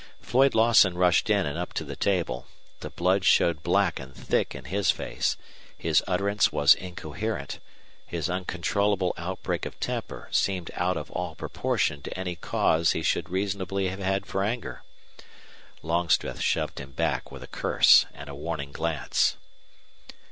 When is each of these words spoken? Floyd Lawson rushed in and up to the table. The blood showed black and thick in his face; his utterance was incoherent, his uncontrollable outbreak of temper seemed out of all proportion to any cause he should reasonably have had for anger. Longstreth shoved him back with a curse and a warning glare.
Floyd 0.19 0.55
Lawson 0.55 0.97
rushed 0.97 1.29
in 1.29 1.45
and 1.45 1.59
up 1.59 1.73
to 1.73 1.83
the 1.83 1.95
table. 1.95 2.47
The 2.79 2.89
blood 2.89 3.23
showed 3.23 3.61
black 3.61 3.99
and 3.99 4.15
thick 4.15 4.55
in 4.55 4.65
his 4.65 4.89
face; 4.89 5.37
his 5.77 6.03
utterance 6.07 6.51
was 6.51 6.73
incoherent, 6.73 7.59
his 8.07 8.27
uncontrollable 8.27 9.13
outbreak 9.15 9.63
of 9.67 9.79
temper 9.79 10.27
seemed 10.31 10.71
out 10.73 10.97
of 10.97 11.11
all 11.11 11.35
proportion 11.35 12.01
to 12.01 12.17
any 12.19 12.35
cause 12.35 12.93
he 12.93 13.03
should 13.03 13.29
reasonably 13.29 13.89
have 13.89 13.99
had 13.99 14.25
for 14.25 14.41
anger. 14.43 14.81
Longstreth 15.83 16.41
shoved 16.41 16.79
him 16.79 16.93
back 16.93 17.31
with 17.31 17.43
a 17.43 17.47
curse 17.47 18.07
and 18.11 18.27
a 18.27 18.33
warning 18.33 18.71
glare. 18.71 19.07